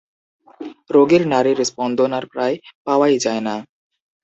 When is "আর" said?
2.17-2.25